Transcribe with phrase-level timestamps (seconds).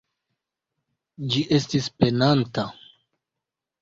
[1.33, 2.67] Ĝi estis penanta.